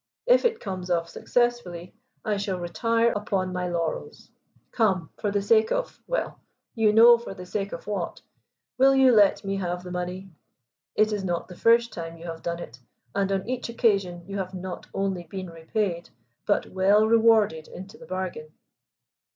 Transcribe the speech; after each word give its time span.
If 0.25 0.45
it 0.45 0.59
comes 0.59 0.89
off 0.89 1.09
successfully, 1.09 1.93
I 2.25 2.37
shall 2.37 2.57
retire 2.57 3.11
upon 3.11 3.53
my 3.53 3.67
laurels. 3.67 4.31
Come, 4.71 5.11
for 5.19 5.29
the 5.29 5.43
sake 5.43 5.71
of 5.71 6.01
well, 6.07 6.39
you 6.73 6.91
know 6.91 7.19
for 7.19 7.35
the 7.35 7.45
sake 7.45 7.71
of 7.71 7.85
what 7.85 8.19
will 8.79 8.95
you 8.95 9.11
let 9.11 9.45
me 9.45 9.57
have 9.57 9.83
the 9.83 9.91
money? 9.91 10.31
It 10.95 11.13
is 11.13 11.23
not 11.23 11.47
the 11.47 11.55
first 11.55 11.93
time 11.93 12.17
you 12.17 12.25
have 12.25 12.41
done 12.41 12.57
it, 12.57 12.79
and 13.13 13.31
on 13.31 13.47
each 13.47 13.69
occasion 13.69 14.23
you 14.25 14.39
have 14.39 14.55
not 14.55 14.87
only 14.91 15.25
been 15.25 15.51
repaid, 15.51 16.09
but 16.47 16.71
well 16.71 17.05
rewarded 17.07 17.67
into 17.67 17.99
the 17.99 18.07
bargain." 18.07 18.51